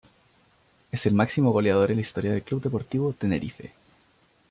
Es 0.91 1.05
el 1.05 1.13
máximo 1.13 1.51
goleador 1.51 1.91
en 1.91 1.97
la 1.97 2.01
historia 2.01 2.31
del 2.31 2.41
Club 2.41 2.63
Deportivo 2.63 3.13
Tenerife. 3.13 3.71